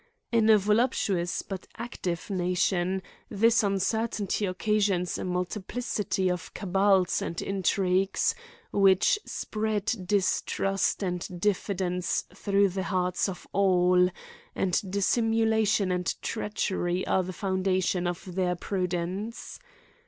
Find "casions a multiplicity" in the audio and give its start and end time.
4.57-6.27